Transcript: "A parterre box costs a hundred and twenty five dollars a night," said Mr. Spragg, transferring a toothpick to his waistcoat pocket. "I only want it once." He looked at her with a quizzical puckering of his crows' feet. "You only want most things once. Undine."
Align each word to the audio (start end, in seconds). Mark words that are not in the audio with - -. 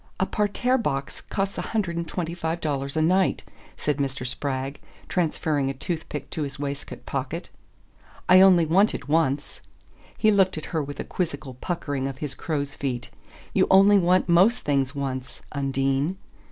"A 0.19 0.25
parterre 0.25 0.79
box 0.79 1.21
costs 1.21 1.59
a 1.59 1.61
hundred 1.61 1.95
and 1.95 2.07
twenty 2.07 2.33
five 2.33 2.59
dollars 2.59 2.97
a 2.97 3.03
night," 3.03 3.43
said 3.77 3.97
Mr. 3.97 4.25
Spragg, 4.25 4.79
transferring 5.07 5.69
a 5.69 5.75
toothpick 5.75 6.31
to 6.31 6.41
his 6.41 6.57
waistcoat 6.57 7.05
pocket. 7.05 7.51
"I 8.27 8.41
only 8.41 8.65
want 8.65 8.95
it 8.95 9.07
once." 9.07 9.61
He 10.17 10.31
looked 10.31 10.57
at 10.57 10.65
her 10.73 10.81
with 10.81 10.99
a 10.99 11.03
quizzical 11.03 11.53
puckering 11.53 12.07
of 12.07 12.17
his 12.17 12.33
crows' 12.33 12.73
feet. 12.73 13.11
"You 13.53 13.67
only 13.69 13.99
want 13.99 14.27
most 14.27 14.61
things 14.61 14.95
once. 14.95 15.43
Undine." 15.51 16.17